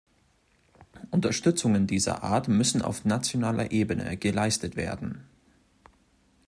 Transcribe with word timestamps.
Unterstützungen 1.11 1.85
dieser 1.85 2.23
Art 2.23 2.47
müssen 2.47 2.81
auf 2.81 3.05
nationaler 3.05 3.69
Ebene 3.71 4.17
geleistet 4.17 4.75
werden. 4.75 5.25